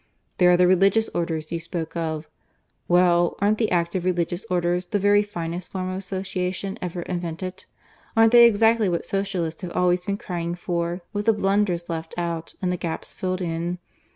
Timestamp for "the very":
4.87-5.21